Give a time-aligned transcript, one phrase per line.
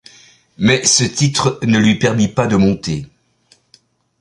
[0.57, 3.05] Mais ce titre ne lui permit pas de monter.